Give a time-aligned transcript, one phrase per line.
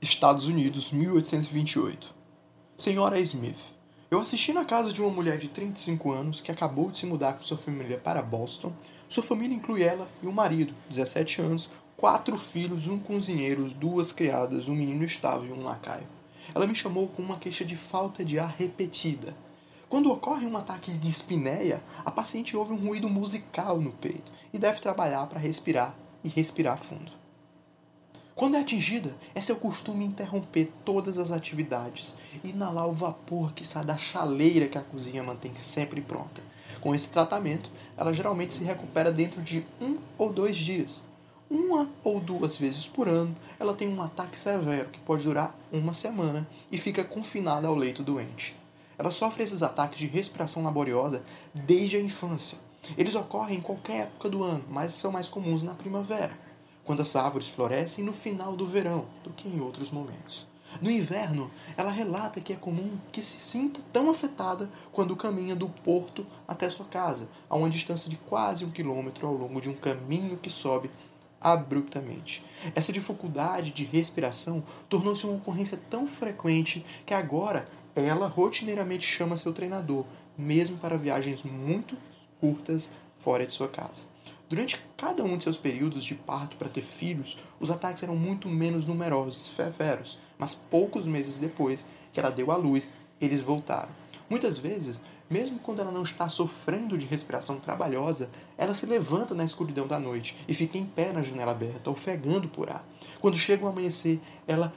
[0.00, 2.14] Estados Unidos, 1828.
[2.76, 3.58] Senhora Smith.
[4.08, 7.32] Eu assisti na casa de uma mulher de 35 anos que acabou de se mudar
[7.32, 8.72] com sua família para Boston.
[9.08, 14.68] Sua família inclui ela e um marido, 17 anos, quatro filhos, um cozinheiro, duas criadas,
[14.68, 16.06] um menino estável e um lacaio.
[16.54, 19.36] Ela me chamou com uma queixa de falta de ar repetida.
[19.88, 24.58] Quando ocorre um ataque de espinéia, a paciente ouve um ruído musical no peito e
[24.58, 25.92] deve trabalhar para respirar
[26.22, 27.17] e respirar fundo.
[28.38, 33.66] Quando é atingida, é seu costume interromper todas as atividades e inalar o vapor que
[33.66, 36.40] sai da chaleira que a cozinha mantém sempre pronta.
[36.80, 41.02] Com esse tratamento, ela geralmente se recupera dentro de um ou dois dias.
[41.50, 45.92] Uma ou duas vezes por ano, ela tem um ataque severo que pode durar uma
[45.92, 48.54] semana e fica confinada ao leito doente.
[48.96, 52.56] Ela sofre esses ataques de respiração laboriosa desde a infância.
[52.96, 56.46] Eles ocorrem em qualquer época do ano, mas são mais comuns na primavera
[56.88, 60.46] quando as árvores florescem no final do verão do que em outros momentos.
[60.80, 65.68] No inverno, ela relata que é comum que se sinta tão afetada quando caminha do
[65.68, 69.74] porto até sua casa, a uma distância de quase um quilômetro ao longo de um
[69.74, 70.90] caminho que sobe
[71.38, 72.42] abruptamente.
[72.74, 79.52] Essa dificuldade de respiração tornou-se uma ocorrência tão frequente que agora ela rotineiramente chama seu
[79.52, 80.06] treinador,
[80.38, 81.98] mesmo para viagens muito
[82.40, 84.04] curtas fora de sua casa.
[84.48, 88.48] Durante cada um de seus períodos de parto para ter filhos, os ataques eram muito
[88.48, 93.90] menos numerosos e severos, mas poucos meses depois que ela deu à luz, eles voltaram.
[94.30, 99.44] Muitas vezes, mesmo quando ela não está sofrendo de respiração trabalhosa, ela se levanta na
[99.44, 102.82] escuridão da noite e fica em pé na janela aberta, ofegando por ar.
[103.20, 104.72] Quando chega o amanhecer, ela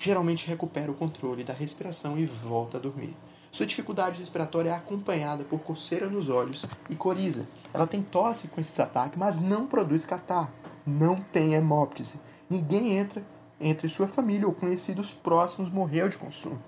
[0.00, 3.14] geralmente recupera o controle da respiração e volta a dormir.
[3.52, 7.46] Sua dificuldade respiratória é acompanhada por coceira nos olhos e coriza.
[7.74, 10.48] Ela tem tosse com esses ataques, mas não produz catarro.
[10.86, 12.18] Não tem hemóptise.
[12.48, 13.22] Ninguém entra
[13.60, 16.58] entre sua família ou conhecidos próximos morreu de consumo.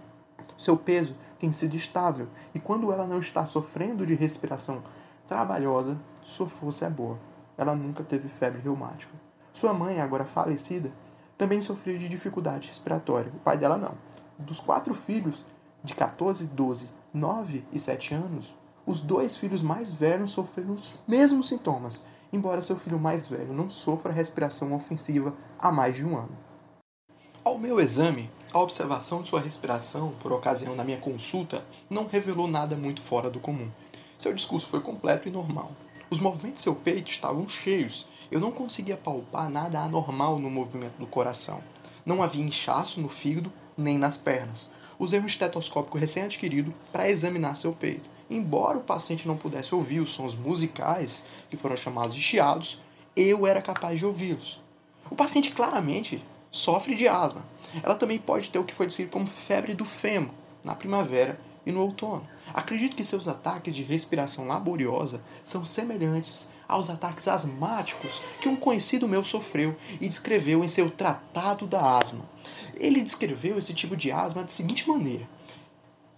[0.59, 4.83] Seu peso tem sido estável e quando ela não está sofrendo de respiração
[5.27, 7.19] trabalhosa, sua força é boa.
[7.57, 9.13] Ela nunca teve febre reumática.
[9.55, 10.93] Sua mãe, agora falecida,
[11.39, 13.33] também sofreu de dificuldade respiratória.
[13.35, 13.95] O pai dela não.
[14.39, 15.47] Dos quatro filhos,
[15.85, 18.55] de 14, 12, 9 e 7 anos,
[18.87, 22.03] os dois filhos mais velhos sofreram os mesmos sintomas,
[22.33, 26.37] embora seu filho mais velho não sofra respiração ofensiva há mais de um ano.
[27.45, 32.49] Ao meu exame, a observação de sua respiração, por ocasião da minha consulta, não revelou
[32.49, 33.71] nada muito fora do comum.
[34.17, 35.73] Seu discurso foi completo e normal.
[36.09, 38.09] Os movimentos de seu peito estavam cheios.
[38.31, 41.63] Eu não conseguia palpar nada anormal no movimento do coração.
[42.07, 47.73] Não havia inchaço no fígado nem nas pernas usei um estetoscópio recém-adquirido para examinar seu
[47.73, 48.09] peito.
[48.31, 52.81] Embora o paciente não pudesse ouvir os sons musicais, que foram chamados de chiados,
[53.17, 54.61] eu era capaz de ouvi-los.
[55.11, 57.45] O paciente claramente sofre de asma.
[57.83, 60.31] Ela também pode ter o que foi descrito como febre do fêmur
[60.63, 62.27] na primavera e no outono.
[62.53, 69.09] Acredito que seus ataques de respiração laboriosa são semelhantes aos ataques asmáticos que um conhecido
[69.09, 72.25] meu sofreu e descreveu em seu Tratado da Asma.
[72.75, 75.29] Ele descreveu esse tipo de asma da seguinte maneira: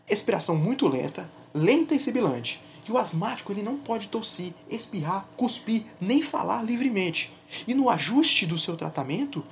[0.06, 2.62] respiração muito lenta, lenta e sibilante.
[2.88, 7.32] E o asmático ele não pode tossir, espirrar, cuspir, nem falar livremente.
[7.66, 9.44] E no ajuste do seu tratamento,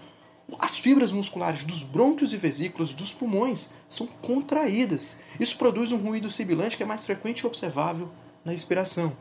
[0.58, 5.16] as fibras musculares dos brônquios e vesículas dos pulmões são contraídas.
[5.40, 8.10] Isso produz um ruído sibilante que é mais frequente e observável
[8.44, 9.16] na expiração.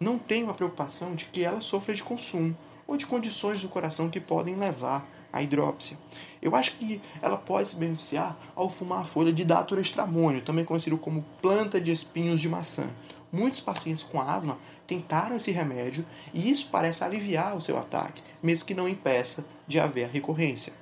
[0.00, 4.08] Não tenho a preocupação de que ela sofra de consumo ou de condições do coração
[4.08, 5.98] que podem levar à hidrópsia.
[6.40, 10.64] Eu acho que ela pode se beneficiar ao fumar a folha de Datura estramônio, também
[10.64, 12.90] conhecido como planta de espinhos de maçã.
[13.30, 14.56] Muitos pacientes com asma
[14.86, 19.78] tentaram esse remédio e isso parece aliviar o seu ataque, mesmo que não impeça de
[19.78, 20.72] haver a recorrência.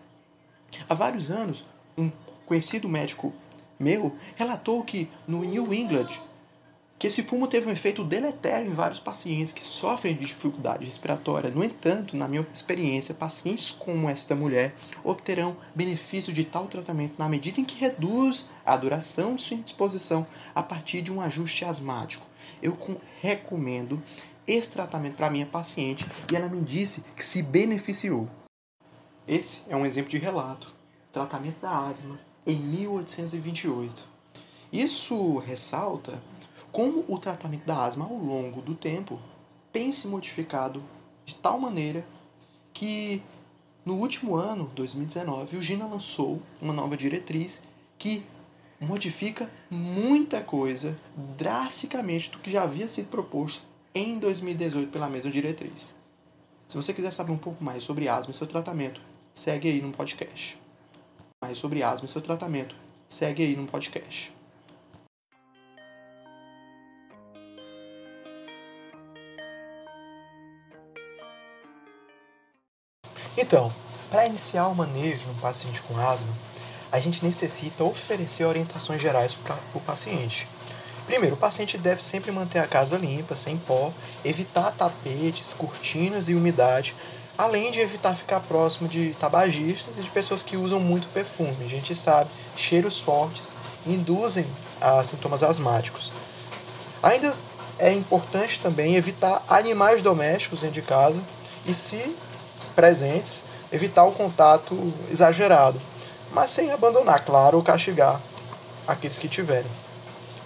[0.88, 1.64] Há vários anos,
[1.96, 2.12] um
[2.44, 3.32] conhecido médico
[3.78, 6.08] meu relatou que no New England
[6.98, 11.50] que esse fumo teve um efeito deletério em vários pacientes que sofrem de dificuldade respiratória.
[11.50, 14.74] No entanto, na minha experiência, pacientes como esta mulher
[15.04, 20.26] obterão benefício de tal tratamento na medida em que reduz a duração de sua indisposição
[20.54, 22.26] a partir de um ajuste asmático.
[22.62, 22.76] Eu
[23.20, 24.02] recomendo
[24.46, 28.28] esse tratamento para minha paciente e ela me disse que se beneficiou.
[29.28, 30.74] Esse é um exemplo de relato.
[31.12, 34.16] Tratamento da asma em 1828.
[34.72, 36.22] Isso ressalta
[36.72, 39.18] como o tratamento da asma ao longo do tempo
[39.72, 40.82] tem se modificado
[41.24, 42.04] de tal maneira
[42.72, 43.22] que
[43.84, 47.62] no último ano, 2019, o GINA lançou uma nova diretriz
[47.96, 48.24] que
[48.80, 50.98] modifica muita coisa
[51.38, 53.62] drasticamente do que já havia sido proposto
[53.94, 55.94] em 2018 pela mesma diretriz.
[56.68, 59.00] Se você quiser saber um pouco mais sobre asma e seu tratamento,
[59.34, 60.58] segue aí no podcast.
[61.40, 62.74] mais sobre asma e seu tratamento,
[63.08, 64.35] segue aí no podcast.
[73.36, 73.72] Então,
[74.10, 76.32] para iniciar o manejo no paciente com asma,
[76.90, 80.48] a gente necessita oferecer orientações gerais para o paciente.
[81.06, 83.92] Primeiro, o paciente deve sempre manter a casa limpa, sem pó,
[84.24, 86.94] evitar tapetes, cortinas e umidade,
[87.36, 91.64] além de evitar ficar próximo de tabagistas e de pessoas que usam muito perfume.
[91.64, 93.54] A gente sabe, cheiros fortes
[93.86, 94.46] induzem
[94.80, 96.10] a sintomas asmáticos.
[97.02, 97.34] Ainda
[97.78, 101.20] é importante também evitar animais domésticos dentro de casa
[101.66, 102.16] e, se
[102.76, 103.42] presentes,
[103.72, 105.80] evitar o contato exagerado,
[106.30, 108.20] mas sem abandonar, claro, ou castigar
[108.86, 109.70] aqueles que tiverem.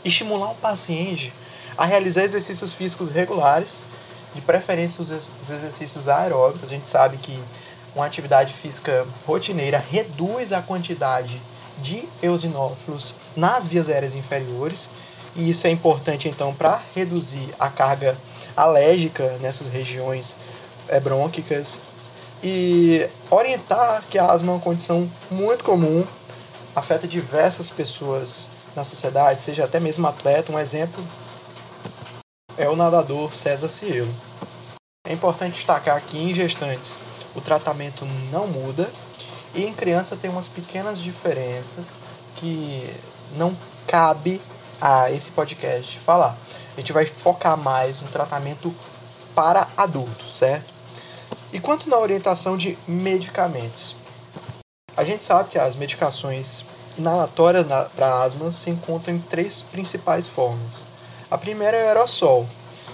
[0.05, 1.33] Estimular o paciente
[1.77, 3.77] a realizar exercícios físicos regulares,
[4.35, 5.11] de preferência os
[5.51, 6.71] exercícios aeróbicos.
[6.71, 7.39] A gente sabe que
[7.95, 11.41] uma atividade física rotineira reduz a quantidade
[11.79, 14.89] de eosinófilos nas vias aéreas inferiores,
[15.35, 18.17] e isso é importante então para reduzir a carga
[18.57, 20.37] alérgica nessas regiões
[20.89, 21.79] eh, brônquicas
[22.43, 26.05] e orientar que a asma é uma condição muito comum,
[26.75, 30.53] afeta diversas pessoas na sociedade, seja até mesmo atleta.
[30.53, 31.05] Um exemplo
[32.57, 34.15] é o nadador César Cielo.
[35.07, 36.97] É importante destacar que em gestantes
[37.35, 38.91] o tratamento não muda
[39.55, 41.95] e em criança tem umas pequenas diferenças
[42.37, 42.89] que
[43.37, 43.57] não
[43.87, 44.41] cabe
[44.81, 46.37] a esse podcast falar.
[46.77, 48.75] A gente vai focar mais no tratamento
[49.35, 50.80] para adultos, certo?
[51.53, 53.97] E quanto na orientação de medicamentos?
[54.97, 56.65] A gente sabe que as medicações
[56.97, 57.67] inalatórias
[57.97, 60.87] para asma se encontram em três principais formas.
[61.29, 62.47] A primeira é o aerossol,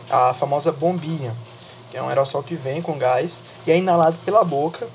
[0.08, 1.35] a famosa bombinha,
[1.91, 4.88] que é um aerossol que vem com gás e é inalado pela boca.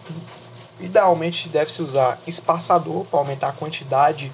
[0.79, 4.31] Idealmente deve-se usar espaçador para aumentar a quantidade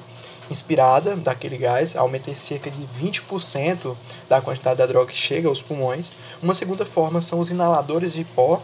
[0.49, 3.93] inspirada daquele gás, aumenta cerca de 20%
[4.29, 6.13] da quantidade da droga que chega aos pulmões.
[6.41, 8.61] Uma segunda forma são os inaladores de pó,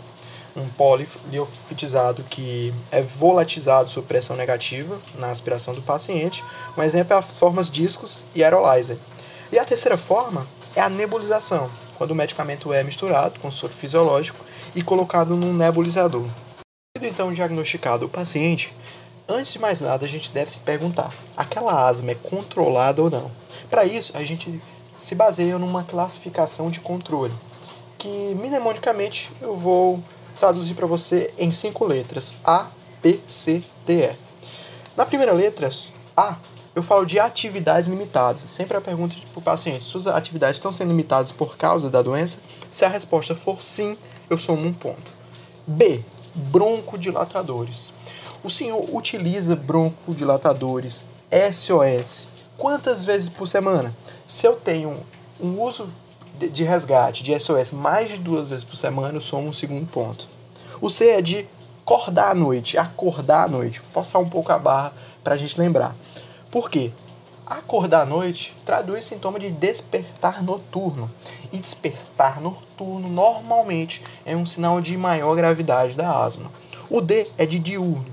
[0.56, 6.44] um poliofitizado que é volatizado sob pressão negativa na aspiração do paciente.
[6.78, 8.98] Um exemplo é a formas discos e aerolizer.
[9.52, 14.44] E a terceira forma é a nebulização, quando o medicamento é misturado com soro fisiológico
[14.76, 16.28] e colocado num nebulizador.
[16.96, 18.74] Sendo então diagnosticado o paciente,
[19.28, 23.32] antes de mais nada a gente deve se perguntar: aquela asma é controlada ou não?
[23.70, 24.62] Para isso, a gente
[24.96, 27.34] se baseia numa classificação de controle,
[27.98, 30.04] que mnemonicamente eu vou
[30.40, 32.68] traduzir para você em cinco letras: A,
[33.02, 34.16] B, C, D, E.
[34.96, 35.70] Na primeira letra,
[36.16, 36.38] A,
[36.76, 38.44] eu falo de atividades limitadas.
[38.48, 42.40] Sempre a pergunta para o paciente: suas atividades estão sendo limitadas por causa da doença?
[42.72, 43.98] Se a resposta for sim,
[44.30, 45.14] eu somo um ponto.
[45.66, 46.04] B,
[46.34, 47.94] broncodilatadores.
[48.44, 52.28] O senhor utiliza broncodilatadores SOS
[52.58, 53.94] quantas vezes por semana?
[54.28, 54.98] Se eu tenho
[55.40, 55.90] um uso
[56.48, 60.28] de resgate de SOS mais de duas vezes por semana, eu somo um segundo ponto.
[60.82, 61.48] O C é de
[61.84, 64.94] acordar à noite, acordar à noite, forçar um pouco a barra
[65.24, 65.96] para a gente lembrar.
[66.50, 66.92] Por quê?
[67.46, 71.12] Acordar à noite traduz sintoma de despertar noturno.
[71.52, 76.50] E despertar noturno normalmente é um sinal de maior gravidade da asma.
[76.90, 78.06] O D é de diurno.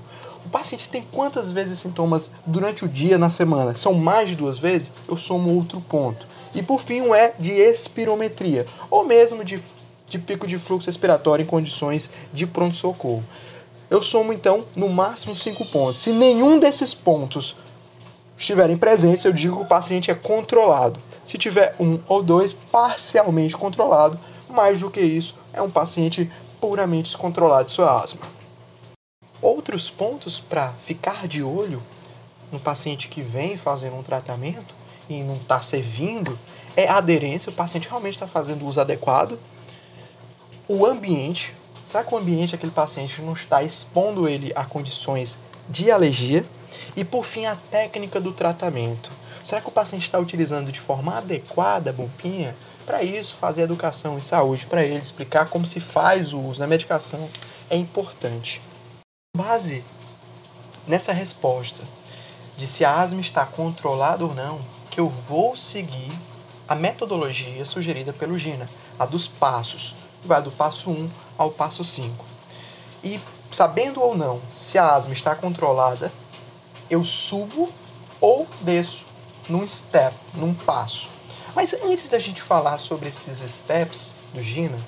[0.45, 3.77] O paciente tem quantas vezes sintomas durante o dia na semana?
[3.77, 4.93] São mais de duas vezes?
[5.09, 6.27] Eu somo outro ponto.
[6.55, 9.61] E por fim, um é de espirometria, ou mesmo de,
[10.09, 13.25] de pico de fluxo respiratório em condições de pronto-socorro.
[13.89, 16.01] Eu somo então no máximo cinco pontos.
[16.01, 17.57] Se nenhum desses pontos
[18.37, 21.01] estiverem presentes, eu digo que o paciente é controlado.
[21.25, 26.31] Se tiver um ou dois parcialmente controlado, mais do que isso, é um paciente
[26.61, 28.21] puramente descontrolado de sua asma.
[29.41, 31.83] Outros pontos para ficar de olho
[32.51, 34.75] no paciente que vem fazendo um tratamento
[35.15, 36.39] e não está servindo,
[36.77, 39.39] é a aderência, o paciente realmente está fazendo o uso adequado.
[40.69, 45.37] O ambiente, será que o ambiente aquele paciente não está expondo ele a condições
[45.69, 46.45] de alergia?
[46.97, 49.11] E por fim, a técnica do tratamento.
[49.43, 52.55] Será que o paciente está utilizando de forma adequada a bombinha?
[52.87, 56.67] Para isso, fazer educação em saúde para ele, explicar como se faz o uso da
[56.67, 57.29] medicação
[57.69, 58.61] é importante.
[59.37, 59.85] Base
[60.87, 61.83] nessa resposta
[62.57, 64.61] de se a asma está controlada ou não,
[64.91, 66.13] que eu vou seguir
[66.69, 68.69] a metodologia sugerida pelo Gina,
[68.99, 72.25] a dos passos, vai do passo 1 ao passo 5.
[73.03, 73.21] E
[73.51, 76.13] sabendo ou não se a asma está controlada,
[76.89, 77.73] eu subo
[78.21, 79.05] ou desço
[79.49, 81.09] num step, num passo.
[81.55, 84.79] Mas antes da gente falar sobre esses steps do Gina,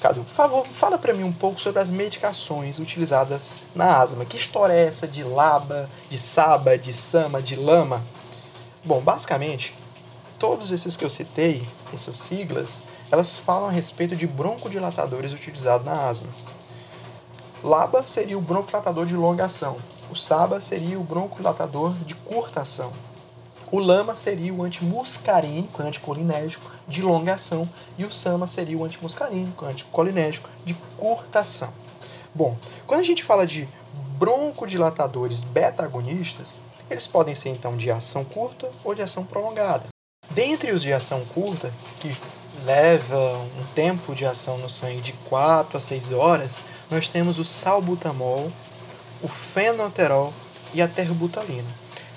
[0.00, 4.24] Cadu, por favor, fala para mim um pouco sobre as medicações utilizadas na asma.
[4.24, 8.02] Que história é essa de LABA, de SABA, de SAMA, de LAMA?
[8.86, 9.74] Bom, basicamente,
[10.38, 16.08] todos esses que eu citei, essas siglas, elas falam a respeito de broncodilatadores utilizados na
[16.08, 16.28] asma.
[17.64, 19.78] LABA seria o broncodilatador de longa ação.
[20.08, 22.92] O SABA seria o broncodilatador de curta ação.
[23.72, 27.68] O LAMA seria o antimuscarínico, anticolinérgico de longa ação.
[27.98, 31.72] E o SAMA seria o antimuscarínico, anticolinérgico de curta ação.
[32.32, 33.68] Bom, quando a gente fala de
[34.16, 39.86] broncodilatadores beta-agonistas, eles podem ser então de ação curta ou de ação prolongada.
[40.30, 42.16] Dentre os de ação curta, que
[42.64, 47.44] leva um tempo de ação no sangue de 4 a 6 horas, nós temos o
[47.44, 48.50] salbutamol,
[49.22, 50.32] o fenoterol
[50.74, 51.68] e a terbutalina.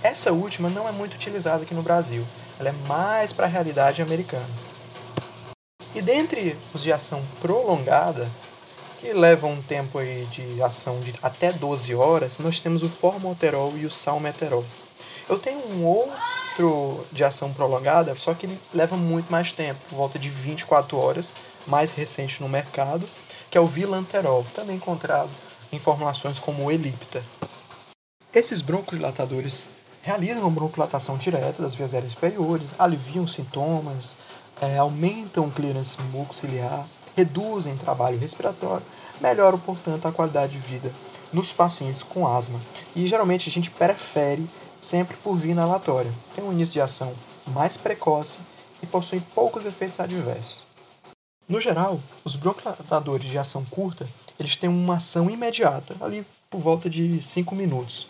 [0.02, 2.26] Essa última não é muito utilizada aqui no Brasil,
[2.60, 4.50] ela é mais para a realidade americana.
[5.94, 8.30] E dentre os de ação prolongada,
[9.00, 13.77] que levam um tempo aí de ação de até 12 horas, nós temos o formoterol
[13.77, 14.65] e o salmeterol.
[15.27, 20.20] Eu tenho um outro de ação prolongada, só que ele leva muito mais tempo, volta
[20.20, 23.08] de 24 horas, mais recente no mercado,
[23.50, 25.29] que é o vilanterol, também encontrado
[25.72, 27.24] em formulações como o Elipta.
[28.34, 29.65] Esses broncodilatadores
[30.01, 34.18] realizam broncodilatação direta das vias aéreas superiores, aliviam sintomas,
[34.62, 36.86] é, aumentam o clearance mucociliar,
[37.20, 38.86] reduzem trabalho respiratório,
[39.20, 40.92] melhoram, portanto, a qualidade de vida
[41.34, 42.60] nos pacientes com asma.
[42.96, 44.48] E geralmente a gente prefere
[44.82, 46.14] sempre por via inalatória.
[46.34, 47.14] Tem um início de ação
[47.46, 48.40] mais precoce
[48.82, 50.64] e possui poucos efeitos adversos.
[51.48, 54.08] No geral, os broncodilatadores de ação curta,
[54.40, 58.08] eles têm uma ação imediata, ali por volta de 5 minutos.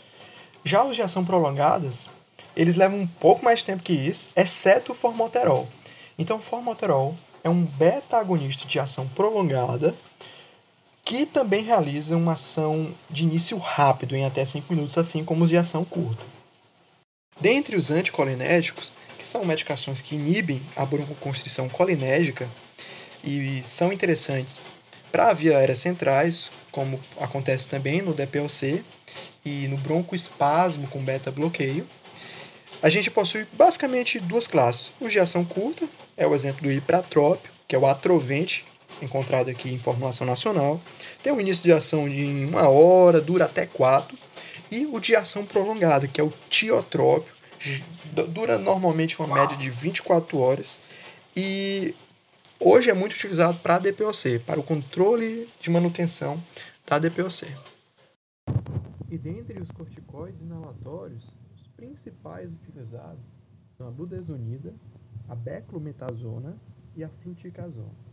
[0.63, 2.07] Já os de ação prolongadas,
[2.55, 5.67] eles levam um pouco mais tempo que isso, exceto o formoterol.
[6.17, 9.95] Então, o formoterol é um beta-agonista de ação prolongada
[11.03, 15.49] que também realiza uma ação de início rápido, em até 5 minutos, assim como os
[15.49, 16.23] de ação curta.
[17.41, 22.47] Dentre os anticolinérgicos, que são medicações que inibem a broncoconstrição colinérgica
[23.23, 24.63] e são interessantes
[25.11, 28.83] para via aérea centrais, como acontece também no DPLC
[29.43, 31.87] e no broncoespasmo com beta-bloqueio,
[32.81, 34.91] a gente possui basicamente duas classes.
[35.01, 35.87] Os de ação curta,
[36.19, 38.65] é o exemplo do hipratrópio, que é o atrovente,
[39.01, 40.81] encontrado aqui em formulação nacional.
[41.23, 44.17] Tem um início de ação de uma hora, dura até quatro.
[44.69, 47.33] E o de ação prolongada, que é o tiotrópio,
[48.27, 50.77] dura normalmente uma média de 24 horas.
[51.35, 51.95] E
[52.59, 56.43] hoje é muito utilizado para a DPOC, para o controle de manutenção
[56.85, 57.47] da DPOC.
[59.09, 61.23] E dentre os corticoides inalatórios,
[61.55, 63.23] os principais utilizados
[63.77, 64.73] são a budesonida,
[65.29, 66.55] a beclometasona
[66.95, 68.09] e a fluticasona.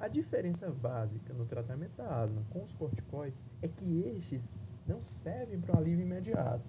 [0.00, 4.40] A diferença básica no tratamento da asma com os corticoides é que estes
[4.86, 6.64] não servem para o alívio imediato,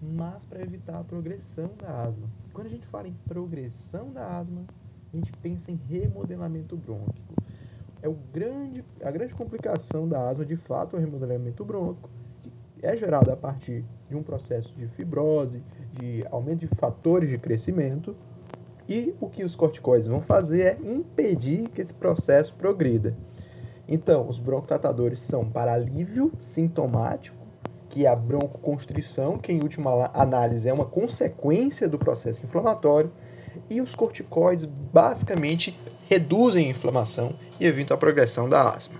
[0.00, 2.28] mas para evitar a progressão da asma.
[2.52, 4.64] Quando a gente fala em progressão da asma,
[5.12, 7.34] a gente pensa em remodelamento brônquico.
[8.02, 12.10] É o grande, a grande complicação da asma, de fato, é o remodelamento brônquico,
[12.42, 12.52] que
[12.84, 15.62] é gerado a partir de um processo de fibrose,
[15.92, 18.16] de aumento de fatores de crescimento,
[18.88, 23.16] e o que os corticoides vão fazer é impedir que esse processo progrida.
[23.88, 27.36] Então, os broncodilatadores são para alívio sintomático,
[27.88, 33.12] que é a broncoconstrição, que em última análise é uma consequência do processo inflamatório,
[33.68, 38.98] e os corticoides basicamente reduzem a inflamação e evitam a progressão da asma.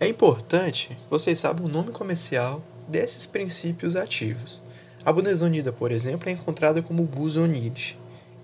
[0.00, 4.62] É importante que vocês saibam o nome comercial desses princípios ativos.
[5.04, 7.96] A budesonida, por exemplo, é encontrada como buzonide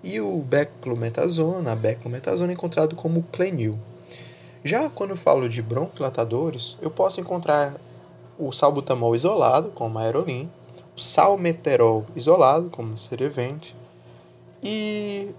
[0.04, 3.78] e o beclometasona, a beclometasona é encontrado como clenil.
[4.62, 7.74] Já quando eu falo de broncodilatadores, eu posso encontrar
[8.38, 10.50] o salbutamol isolado, como a aerolin,
[10.94, 13.72] o salmeterol isolado, como Cerevent,
[14.62, 15.30] e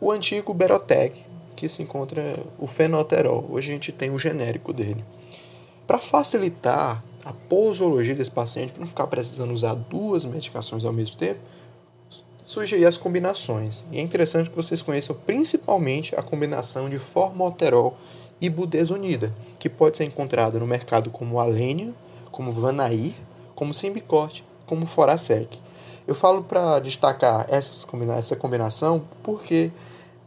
[0.00, 1.24] o antigo Berotec,
[1.54, 3.46] que se encontra o fenoterol.
[3.48, 5.04] Hoje a gente tem o genérico dele.
[5.86, 11.16] Para facilitar a posologia desse paciente, para não ficar precisando usar duas medicações ao mesmo
[11.16, 11.40] tempo,
[12.50, 13.84] surgem as combinações.
[13.92, 17.96] E é interessante que vocês conheçam principalmente a combinação de formoterol
[18.40, 21.94] e budesonida, que pode ser encontrada no mercado como Alenia,
[22.32, 23.14] como Vanair,
[23.54, 25.60] como Simbicorte, como Forasec.
[26.08, 29.70] Eu falo para destacar essas combina essa combinação porque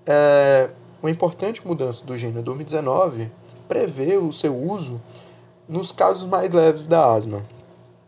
[0.05, 0.69] é,
[1.01, 3.29] uma importante mudança do gênero 2019
[3.67, 5.01] prevê o seu uso
[5.67, 7.43] nos casos mais leves da asma.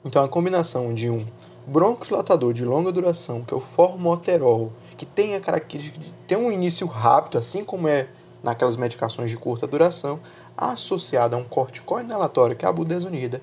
[0.05, 1.25] Então, a combinação de um
[1.67, 6.51] broncodilatador de longa duração, que é o formoterol, que tem a característica de ter um
[6.51, 8.07] início rápido, assim como é
[8.43, 10.19] naquelas medicações de curta duração,
[10.55, 13.41] associada a um corticoide inalatório, que é a budesonida,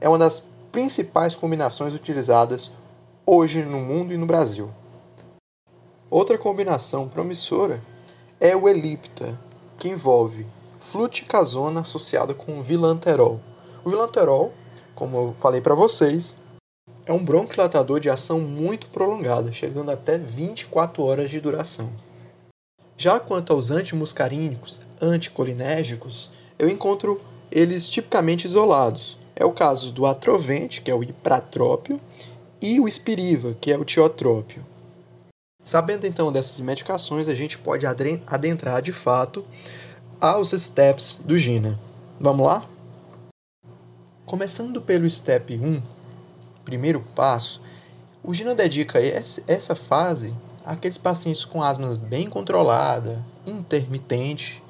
[0.00, 2.70] é uma das principais combinações utilizadas
[3.24, 4.70] hoje no mundo e no Brasil.
[6.10, 7.82] Outra combinação promissora
[8.38, 9.38] é o Elipta,
[9.78, 10.46] que envolve
[10.78, 13.40] fluticasona associada com vilanterol.
[13.84, 14.52] O vilanterol,
[14.94, 16.36] como eu falei para vocês,
[17.04, 21.90] é um bronquilatador de ação muito prolongada, chegando até 24 horas de duração.
[22.96, 29.18] Já quanto aos antimuscarínicos, anticolinérgicos, eu encontro eles tipicamente isolados.
[29.34, 32.00] É o caso do atrovente, que é o ipratrópio,
[32.60, 34.64] e o espiriva, que é o tiotrópio.
[35.64, 39.44] Sabendo então dessas medicações, a gente pode adentrar de fato
[40.20, 41.78] aos steps do GINA.
[42.20, 42.64] Vamos lá?
[44.24, 45.82] Começando pelo step 1,
[46.64, 47.60] primeiro passo,
[48.22, 48.98] o GINA dedica
[49.46, 50.32] essa fase
[50.64, 54.62] àqueles pacientes com asma bem controlada, intermitente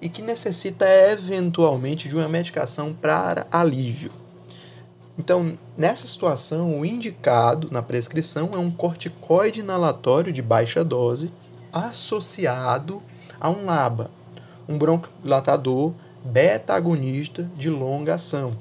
[0.00, 4.10] e que necessita eventualmente de uma medicação para alívio.
[5.18, 11.30] Então, nessa situação, o indicado na prescrição é um corticoide inalatório de baixa dose
[11.72, 13.02] associado
[13.40, 14.10] a um LABA,
[14.68, 15.92] um bronquilatador
[16.24, 18.56] beta-agonista de longa ação.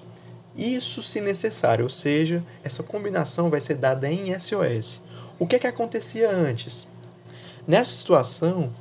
[0.55, 5.01] Isso se necessário, ou seja, essa combinação vai ser dada em SOS.
[5.39, 6.87] O que, é que acontecia antes?
[7.67, 8.71] Nessa situação,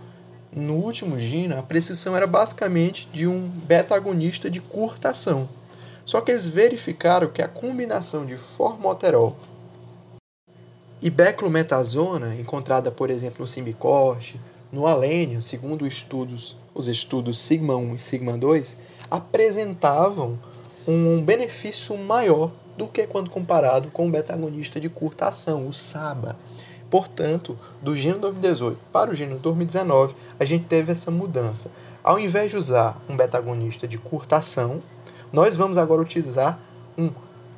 [0.54, 5.48] no último GINA, a prescrição era basicamente de um beta-agonista de curta ação.
[6.04, 9.36] Só que eles verificaram que a combinação de formoterol
[11.00, 14.38] e beclometasona, encontrada, por exemplo, no Simbicorte,
[14.70, 18.76] no Alênio, segundo estudos, os estudos Sigma 1 e Sigma 2,
[19.10, 20.38] apresentavam
[20.86, 26.36] um benefício maior do que quando comparado com o beta-agonista de curta ação, o SABA.
[26.90, 31.70] Portanto, do gênero 2018 para o gênero 2019, a gente teve essa mudança.
[32.02, 34.82] Ao invés de usar um beta-agonista de curta ação,
[35.32, 36.58] nós vamos agora utilizar
[36.98, 37.10] um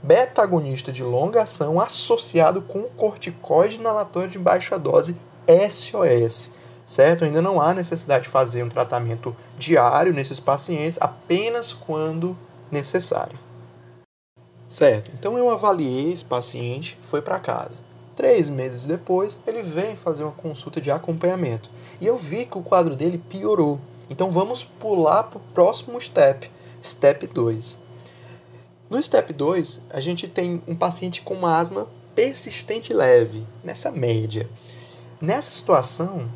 [0.03, 5.17] beta-agonista de longa ação associado com corticoide inalatório de baixa dose
[5.71, 6.51] SOS,
[6.85, 7.25] certo?
[7.25, 12.37] Ainda não há necessidade de fazer um tratamento diário nesses pacientes, apenas quando
[12.71, 13.39] necessário.
[14.67, 17.75] Certo, então eu avaliei esse paciente, foi para casa.
[18.17, 21.69] Três meses depois, ele vem fazer uma consulta de acompanhamento
[22.01, 23.81] e eu vi que o quadro dele piorou.
[24.09, 26.51] Então vamos pular para o próximo step,
[26.85, 27.79] Step 2.
[28.91, 34.49] No Step 2, a gente tem um paciente com uma asma persistente leve, nessa média.
[35.21, 36.31] Nessa situação,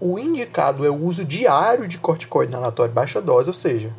[0.00, 3.92] o indicado é o uso diário de corticoide inalatório baixa dose, ou seja,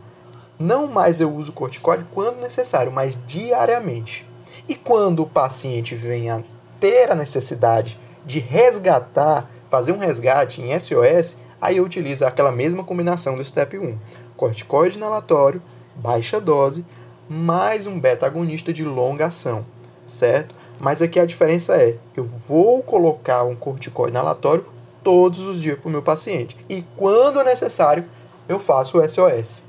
[0.58, 4.28] não mais eu uso corticoide quando necessário, mas diariamente.
[4.68, 6.42] E quando o paciente vem a
[6.80, 12.84] ter a necessidade de resgatar, fazer um resgate em SOS, aí eu utilizo aquela mesma
[12.84, 13.98] combinação do STEP 1.
[14.36, 15.62] Corticoide inalatório
[15.96, 16.86] baixa dose,
[17.30, 19.66] mais um beta-agonista de longa ação,
[20.06, 20.54] certo?
[20.80, 24.66] Mas aqui a diferença é, eu vou colocar um corticoide inalatório
[25.04, 26.58] todos os dias para o meu paciente.
[26.68, 28.06] E quando necessário,
[28.48, 29.64] eu faço o SOS.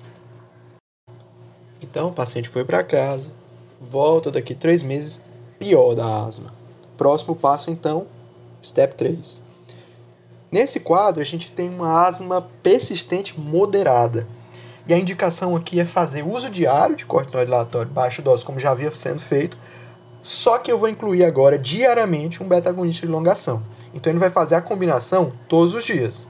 [1.80, 3.30] Então, o paciente foi para casa,
[3.80, 5.20] volta daqui três meses,
[5.58, 6.52] pior da asma.
[6.96, 8.06] Próximo passo, então,
[8.62, 9.42] step 3.
[10.50, 14.26] Nesse quadro, a gente tem uma asma persistente moderada.
[14.88, 18.70] E a indicação aqui é fazer uso diário de corticoide dilatório baixa dose, como já
[18.70, 19.58] havia sendo feito,
[20.22, 23.62] só que eu vou incluir agora diariamente um beta-agonista de longação.
[23.94, 26.28] Então ele vai fazer a combinação todos os dias.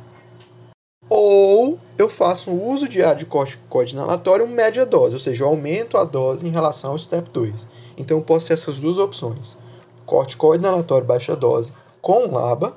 [1.08, 5.96] Ou eu faço um uso diário de corticoide inalatório média dose, ou seja, eu aumento
[5.96, 7.66] a dose em relação ao step 2.
[7.96, 9.56] Então eu posso ter essas duas opções:
[10.04, 12.76] corticoide inalatório baixa dose com LABA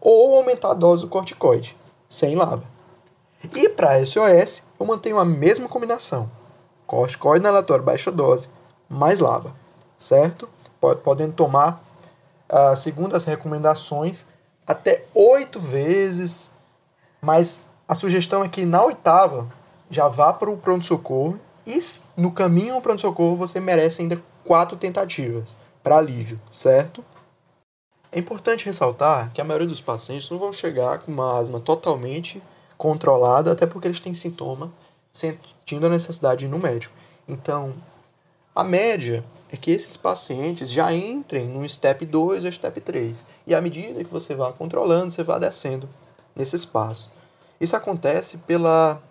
[0.00, 1.76] ou aumentar a dose do corticoide
[2.08, 2.64] sem LABA.
[3.54, 6.30] E para SOS, eu mantenho a mesma combinação:
[6.86, 8.48] corticoide inalatório baixa dose
[8.88, 9.54] mais LABA,
[9.98, 10.48] certo?
[11.02, 11.82] Podendo tomar,
[12.50, 14.24] uh, segundo as recomendações,
[14.66, 16.50] até oito vezes,
[17.20, 17.60] mas
[17.90, 19.52] a sugestão é que na oitava
[19.90, 21.76] já vá para o pronto-socorro e
[22.16, 27.04] no caminho ao pronto-socorro você merece ainda quatro tentativas para alívio, certo?
[28.12, 32.40] É importante ressaltar que a maioria dos pacientes não vão chegar com uma asma totalmente
[32.78, 34.72] controlada, até porque eles têm sintoma,
[35.12, 36.94] sentindo a necessidade no médico.
[37.26, 37.74] Então,
[38.54, 43.24] a média é que esses pacientes já entrem no step 2 ou step 3.
[43.48, 45.88] E à medida que você vá controlando, você vai descendo
[46.36, 47.10] nesse espaço.
[47.60, 49.02] Isso acontece pela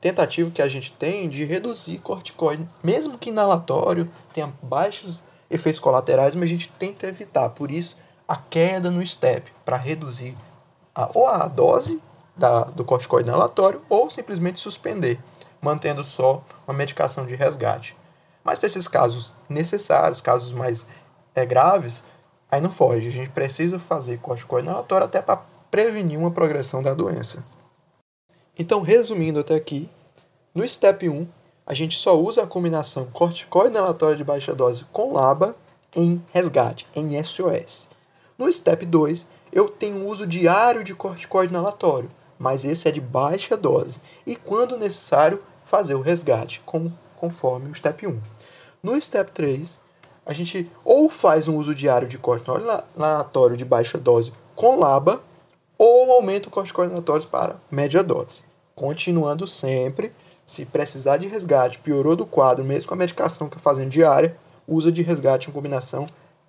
[0.00, 6.34] tentativa que a gente tem de reduzir corticoide, mesmo que inalatório tenha baixos efeitos colaterais,
[6.34, 7.48] mas a gente tenta evitar.
[7.50, 7.96] Por isso,
[8.28, 10.36] a queda no step, para reduzir
[10.94, 12.00] a, ou a dose
[12.36, 15.18] da, do corticoide inalatório ou simplesmente suspender,
[15.60, 17.96] mantendo só uma medicação de resgate.
[18.44, 20.86] Mas para esses casos necessários, casos mais
[21.34, 22.04] é, graves,
[22.48, 23.08] aí não foge.
[23.08, 27.42] A gente precisa fazer corticoide inalatório até para prevenir uma progressão da doença.
[28.58, 29.88] Então, resumindo até aqui,
[30.54, 31.28] no STEP 1,
[31.66, 35.54] a gente só usa a combinação corticoide inalatório de baixa dose com LABA
[35.94, 37.90] em resgate, em SOS.
[38.38, 43.56] No STEP 2, eu tenho uso diário de corticoide inalatório, mas esse é de baixa
[43.56, 48.20] dose, e quando necessário, fazer o resgate, com, conforme o STEP 1.
[48.82, 49.80] No STEP 3,
[50.24, 52.64] a gente ou faz um uso diário de corticoide
[52.96, 55.20] inalatório de baixa dose com LABA,
[55.78, 58.42] ou aumenta o corticoide inalatório para média dose.
[58.74, 60.12] Continuando sempre
[60.46, 64.36] se precisar de resgate, piorou do quadro, mesmo com a medicação que eu fazendo diária,
[64.66, 66.06] usa de resgate em combinação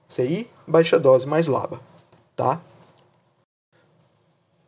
[0.07, 1.81] CI, baixa dose mais LABA,
[2.35, 2.61] tá?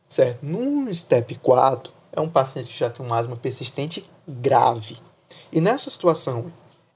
[0.09, 4.97] Certo, no STEP 4, é um paciente que já tem um asma persistente grave.
[5.51, 6.51] E nessa situação,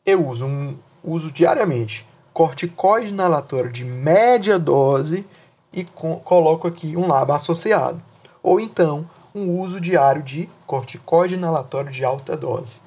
[0.06, 5.26] eu uso, um, uso diariamente corticoide inalatório de média dose
[5.74, 8.02] e co coloco aqui um LABA associado.
[8.42, 12.78] Ou então, um uso diário de corticoide inalatório de alta dose,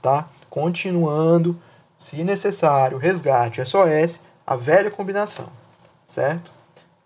[0.00, 0.28] tá?
[0.48, 1.58] Continuando,
[1.98, 5.48] se necessário, resgate SOS, a velha combinação,
[6.06, 6.52] certo?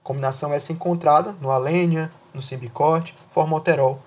[0.02, 4.00] Combinação essa encontrada no Alenia, no Simbicorte, formoterol.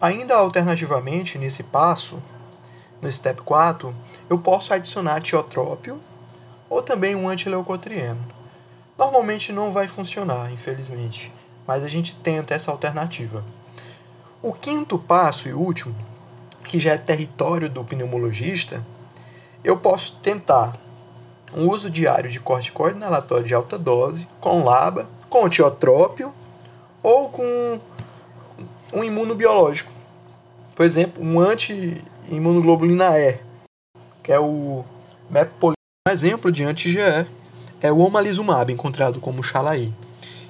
[0.00, 2.22] Ainda alternativamente, nesse passo,
[3.00, 3.94] no step 4,
[4.28, 6.00] eu posso adicionar tiotrópio
[6.68, 8.43] ou também um antileucotrieno.
[8.96, 11.32] Normalmente não vai funcionar, infelizmente,
[11.66, 13.44] mas a gente tenta essa alternativa.
[14.40, 15.94] O quinto passo e último,
[16.64, 18.84] que já é território do pneumologista,
[19.64, 20.76] eu posso tentar
[21.54, 26.32] um uso diário de corticoide inalatório de alta dose, com LABA, com tiotrópio
[27.02, 27.80] ou com
[28.92, 29.90] um imunobiológico.
[30.74, 33.38] Por exemplo, um anti-imunoglobulina E,
[34.22, 34.84] que é o
[35.30, 35.74] mepolizumab.
[36.06, 37.26] Um exemplo de anti-GE
[37.80, 39.92] é o omalizumab, encontrado como Xalaí.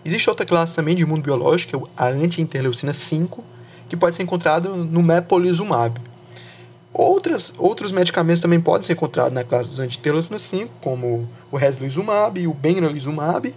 [0.04, 3.42] Existe outra classe também de imunobiológico, que é a anti-interleucina 5,
[3.88, 6.00] que pode ser encontrado no mepolizumab.
[6.92, 12.40] Outras, outros medicamentos também podem ser encontrados na classe dos antiterleucina 5, como o reslizumab
[12.40, 13.52] e o benralizumab.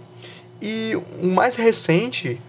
[0.60, 2.40] E o mais recente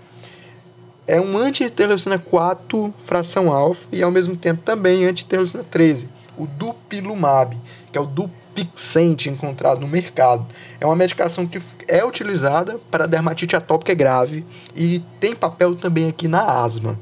[1.06, 7.56] é um anti-interleucina 4 fração alfa e ao mesmo tempo também anti-interleucina 13, o dupilumab,
[7.92, 10.46] que é o Dupixent encontrado no mercado.
[10.80, 16.28] É uma medicação que é utilizada para dermatite atópica grave e tem papel também aqui
[16.28, 16.98] na asma.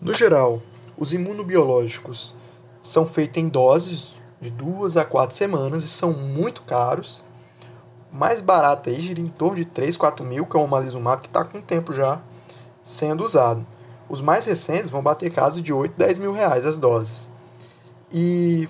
[0.00, 0.62] No geral,
[0.96, 2.34] os imunobiológicos
[2.82, 7.22] são feitos em doses de duas a quatro semanas e são muito caros.
[8.12, 11.28] Mais barato aí gira em torno de 3, 4 mil, que é o omalizumab, que
[11.28, 12.20] está com tempo já
[12.82, 13.66] sendo usado.
[14.08, 17.29] Os mais recentes vão bater casa de 8, 10 mil reais as doses.
[18.12, 18.68] E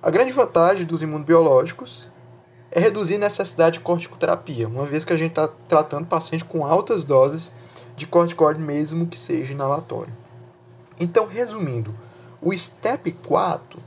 [0.00, 2.08] a grande vantagem dos imunobiológicos
[2.70, 6.64] é reduzir a necessidade de corticoterapia, uma vez que a gente está tratando paciente com
[6.64, 7.50] altas doses
[7.96, 10.12] de corticoide, mesmo que seja inalatório.
[11.00, 11.94] Então, resumindo,
[12.40, 13.80] o STEP 4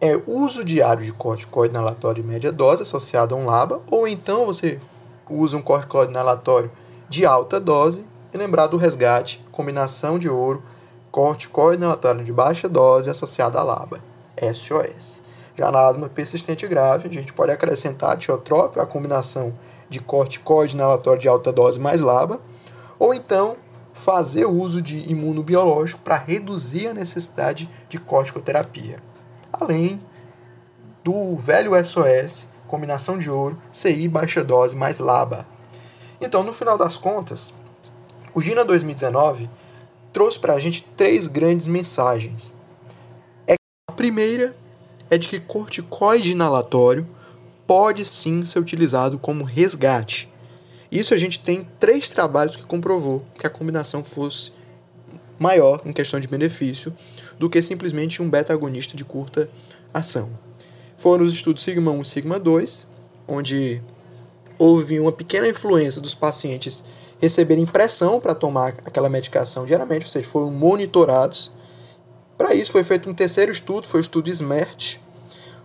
[0.00, 4.44] é uso diário de corticoide inalatório de média dose associado a um LABA, ou então
[4.44, 4.78] você
[5.28, 6.70] usa um corticoide inalatório
[7.08, 10.62] de alta dose e lembrar do resgate, combinação de ouro,
[11.10, 14.00] corticoide inalatório de baixa dose associado a LABA,
[14.54, 15.22] SOS.
[15.56, 19.52] Já na asma persistente grave, a gente pode acrescentar tiotrópio, a combinação
[19.88, 22.40] de corticoide inalatório de alta dose mais LABA,
[22.98, 23.56] ou então
[23.92, 28.98] fazer uso de imunobiológico para reduzir a necessidade de corticoterapia.
[29.52, 30.00] Além
[31.02, 35.46] do velho SOS, combinação de ouro, CI baixa dose mais LABA.
[36.20, 37.52] Então, no final das contas,
[38.32, 39.50] o GINA 2019
[40.12, 42.54] trouxe para a gente três grandes mensagens.
[43.46, 43.54] É
[43.88, 44.56] a primeira
[45.08, 47.06] é de que corticoide inalatório
[47.66, 50.30] pode sim ser utilizado como resgate
[50.90, 54.52] isso a gente tem três trabalhos que comprovou que a combinação fosse
[55.38, 56.92] maior em questão de benefício
[57.38, 59.48] do que simplesmente um beta-agonista de curta
[59.94, 60.30] ação.
[60.98, 62.86] Foram os estudos Sigma 1 e Sigma 2,
[63.28, 63.80] onde
[64.58, 66.82] houve uma pequena influência dos pacientes
[67.20, 71.50] receberem pressão para tomar aquela medicação diariamente, ou seja, foram monitorados.
[72.36, 74.96] Para isso foi feito um terceiro estudo, foi o estudo SMERT,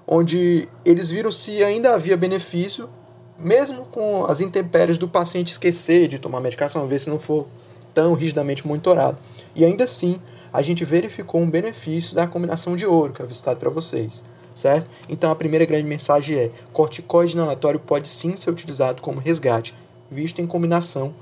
[0.06, 2.89] onde eles viram se ainda havia benefício
[3.38, 7.48] mesmo com as intempéries do paciente esquecer de tomar medicação, ver se não for
[7.94, 9.18] tão rigidamente monitorado.
[9.54, 10.20] E ainda assim,
[10.54, 14.89] a gente verificou um benefício da combinação de ouro que eu visitado para vocês, certo?
[15.10, 19.74] Então a primeira grande mensagem é: corticoide inalatório pode sim ser utilizado como resgate,
[20.10, 21.13] visto em combinação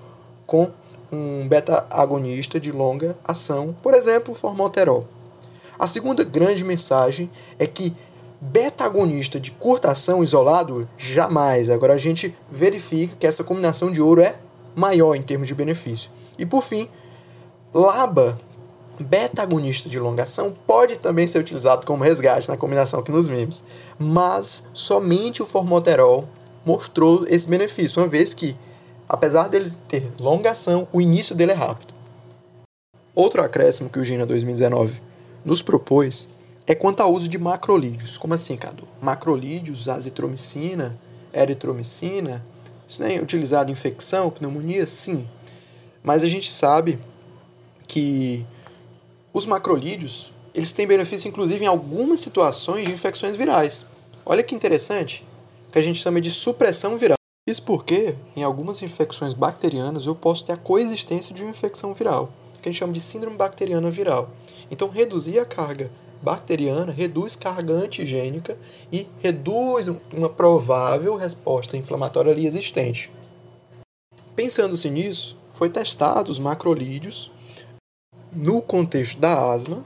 [0.45, 0.69] com
[1.11, 5.07] um beta-agonista de longa ação, por exemplo, formoterol.
[5.77, 7.29] A segunda grande mensagem
[7.59, 7.95] é que
[8.39, 11.69] beta-agonista de curta ação isolado, jamais.
[11.69, 14.35] Agora a gente verifica que essa combinação de ouro é
[14.75, 16.09] maior em termos de benefício.
[16.37, 16.89] E por fim,
[17.73, 18.37] LABA,
[18.99, 23.63] beta-agonista de longa ação, pode também ser utilizado como resgate na combinação aqui nos memes,
[23.97, 26.27] mas somente o formoterol
[26.65, 28.55] mostrou esse benefício, uma vez que,
[29.07, 31.93] apesar dele ter longa ação, o início dele é rápido.
[33.15, 35.01] Outro acréscimo que o GINA 2019
[35.45, 36.27] nos propôs
[36.65, 38.17] é quanto ao uso de macrolídeos.
[38.17, 38.87] Como assim, Cadu?
[39.01, 40.97] Macrolídeos, azitromicina,
[41.33, 42.43] eritromicina,
[42.87, 44.85] isso nem é utilizado em infecção, pneumonia?
[44.87, 45.27] Sim.
[46.01, 46.99] Mas a gente sabe
[47.87, 48.45] que
[49.33, 53.85] os macrolídeos, eles têm benefício inclusive em algumas situações de infecções virais.
[54.25, 55.25] Olha que interessante,
[55.71, 57.17] que a gente chama de supressão viral.
[57.45, 62.31] Isso porque, em algumas infecções bacterianas, eu posso ter a coexistência de uma infecção viral,
[62.61, 64.29] que a gente chama de síndrome bacteriana viral.
[64.71, 68.57] Então, reduzir a carga bacteriana reduz carga antigênica
[68.89, 73.11] e reduz uma provável resposta inflamatória ali existente.
[74.33, 77.29] Pensando-se nisso, foi testado os macrolídeos
[78.31, 79.83] no contexto da asma,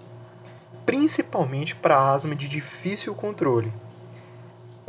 [0.85, 3.73] principalmente para asma de difícil controle.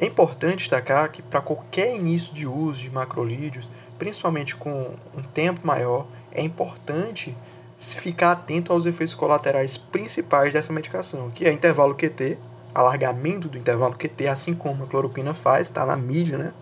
[0.00, 5.66] É importante destacar que para qualquer início de uso de macrolídeos, principalmente com um tempo
[5.66, 7.36] maior, é importante
[7.78, 12.38] ficar atento aos efeitos colaterais principais dessa medicação, que é intervalo QT,
[12.72, 16.52] alargamento do intervalo QT, assim como a cloroquina faz, está na mídia, né,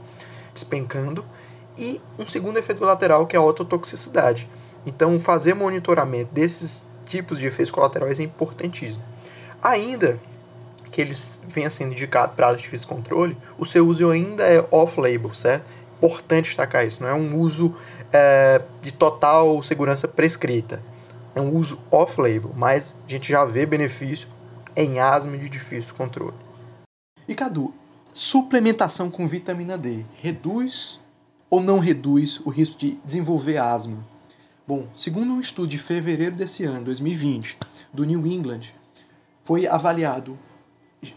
[0.55, 1.23] despencando,
[1.77, 4.49] e um segundo efeito colateral que é a ototoxicidade.
[4.87, 9.05] Então, fazer monitoramento desses tipos de efeitos colaterais é importantíssimo.
[9.63, 10.19] Ainda
[10.91, 15.33] que eles venham sendo indicados para de difícil controle, o seu uso ainda é off-label,
[15.35, 15.65] certo?
[15.97, 17.75] Importante destacar isso, não é um uso
[18.13, 20.83] é, de total segurança prescrita.
[21.35, 24.29] É um uso off-label, mas a gente já vê benefício
[24.75, 26.37] em asma de difícil controle.
[27.29, 27.75] E Cadu,
[28.13, 31.01] suplementação com vitamina D reduz
[31.51, 33.99] ou não reduz o risco de desenvolver asma?
[34.67, 37.59] Bom, segundo um estudo de fevereiro desse ano, 2020,
[37.93, 38.73] do New England,
[39.45, 40.39] foi avaliado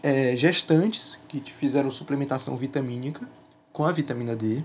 [0.02, 3.28] é, gestantes que fizeram suplementação vitamínica
[3.72, 4.64] com a vitamina D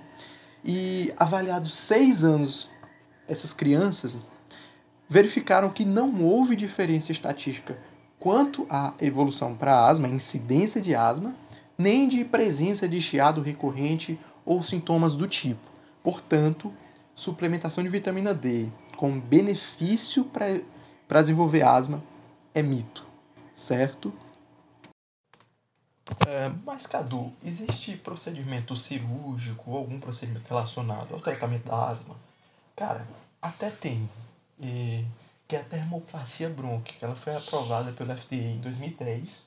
[0.64, 2.70] e avaliados seis anos
[3.28, 4.18] essas crianças
[5.08, 7.78] verificaram que não houve diferença estatística
[8.20, 11.36] quanto à evolução para asma, incidência de asma,
[11.78, 15.62] nem de presença de chiado recorrente ou sintomas do tipo.
[16.02, 16.74] Portanto,
[17.14, 22.04] suplementação de vitamina D com benefício para desenvolver asma
[22.54, 23.06] é mito,
[23.54, 24.14] certo?
[26.28, 32.16] É, mas, Cadu, existe procedimento cirúrgico ou algum procedimento relacionado ao tratamento da asma?
[32.76, 33.08] Cara,
[33.42, 34.10] até tem.
[34.60, 35.06] E,
[35.48, 37.06] que é a termoplastia brônquica.
[37.06, 39.46] Ela foi aprovada pelo FDA em 2010,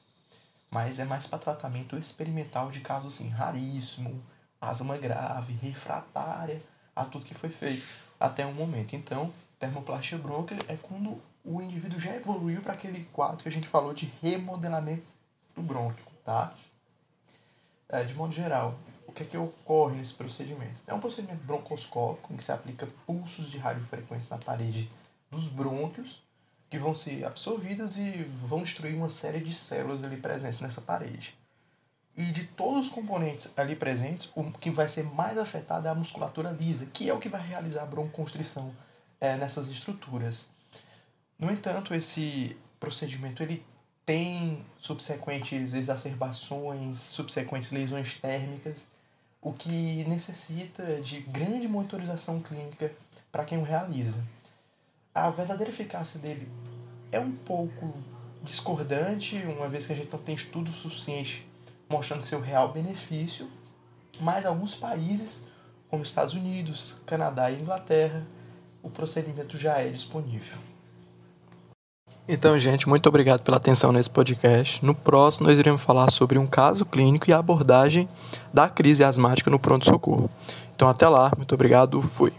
[0.71, 4.23] mas é mais para tratamento experimental de casos assim, raríssimo,
[4.61, 6.61] asma grave, refratária
[6.95, 7.85] a tudo que foi feito
[8.19, 8.95] até o momento.
[8.95, 13.67] Então, termoplastia brônquica é quando o indivíduo já evoluiu para aquele quadro que a gente
[13.67, 15.07] falou de remodelamento
[15.55, 16.53] do brônquio, tá?
[17.89, 20.75] É, de modo geral, o que é que ocorre nesse procedimento?
[20.87, 24.91] É um procedimento broncoscópico em que se aplica pulsos de radiofrequência na parede
[25.31, 26.23] dos brônquios
[26.69, 31.35] que vão ser absorvidas e vão destruir uma série de células ali presentes nessa parede.
[32.15, 35.95] E de todos os componentes ali presentes, o que vai ser mais afetado é a
[35.95, 38.75] musculatura lisa, que é o que vai realizar a broncoconstrição
[39.19, 40.51] é, nessas estruturas.
[41.39, 43.65] No entanto, esse procedimento ele
[44.09, 48.87] tem subsequentes exacerbações, subsequentes lesões térmicas,
[49.43, 52.91] o que necessita de grande monitorização clínica
[53.31, 54.17] para quem o realiza.
[55.15, 56.49] A verdadeira eficácia dele
[57.13, 57.93] é um pouco
[58.43, 61.47] discordante, uma vez que a gente não tem estudo suficiente
[61.87, 63.47] mostrando seu real benefício,
[64.19, 65.45] mas alguns países,
[65.91, 68.27] como Estados Unidos, Canadá e Inglaterra,
[68.83, 70.57] o procedimento já é disponível.
[72.31, 74.85] Então, gente, muito obrigado pela atenção nesse podcast.
[74.85, 78.07] No próximo, nós iremos falar sobre um caso clínico e a abordagem
[78.53, 80.29] da crise asmática no pronto-socorro.
[80.77, 82.35] Então, até lá, muito obrigado, fui.